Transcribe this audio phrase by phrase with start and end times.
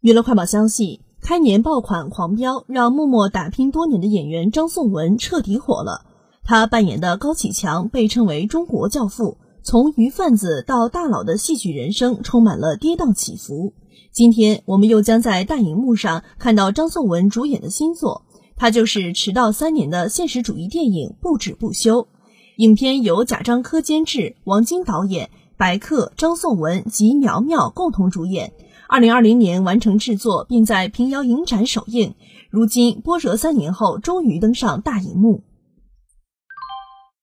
[0.00, 6.06] 娱乐快报消息：开年爆款狂飙，让默默打拼多年的演员张颂文彻底火了。
[6.44, 13.72] 他扮演的高启强被称为中国教父，从鱼贩子到大佬的戏剧人生充满了跌宕起伏。
[14.12, 18.22] 今天我们又将在大荧幕上看到张颂文主演的新作，
[18.54, 22.02] 他就是迟到三年的现实主义电影《不止不休》。
[22.58, 28.52] 影片由贾樟柯监制，王晶导演，白客、张颂文及苗苗共同主演。
[28.90, 32.14] 二零二零年完成制作，并在平遥影展首映。
[32.48, 35.42] 如今波折三年后，终于登上大荧幕。